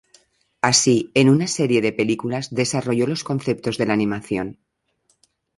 [0.69, 4.57] Así, en una serie de películas, desarrolló los conceptos de la animación.